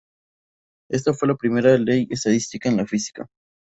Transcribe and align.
Esta 0.89 1.13
fue 1.13 1.27
la 1.27 1.35
primera 1.35 1.77
ley 1.77 2.07
estadística 2.09 2.67
en 2.67 2.77
la 2.77 2.87
física. 2.87 3.27